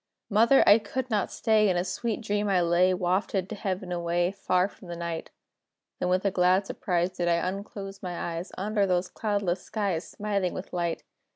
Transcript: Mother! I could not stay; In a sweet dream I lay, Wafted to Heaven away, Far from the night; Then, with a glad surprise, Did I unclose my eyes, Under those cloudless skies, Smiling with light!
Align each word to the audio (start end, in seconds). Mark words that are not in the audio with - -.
Mother! 0.31 0.63
I 0.67 0.79
could 0.79 1.11
not 1.11 1.31
stay; 1.31 1.69
In 1.69 1.77
a 1.77 1.83
sweet 1.83 2.21
dream 2.21 2.49
I 2.49 2.59
lay, 2.61 2.91
Wafted 2.91 3.47
to 3.49 3.55
Heaven 3.55 3.91
away, 3.91 4.31
Far 4.31 4.67
from 4.67 4.87
the 4.87 4.95
night; 4.95 5.29
Then, 5.99 6.09
with 6.09 6.25
a 6.25 6.31
glad 6.31 6.65
surprise, 6.65 7.11
Did 7.11 7.27
I 7.27 7.47
unclose 7.47 8.01
my 8.01 8.19
eyes, 8.33 8.51
Under 8.57 8.87
those 8.87 9.09
cloudless 9.11 9.61
skies, 9.61 10.07
Smiling 10.09 10.55
with 10.55 10.73
light! 10.73 11.03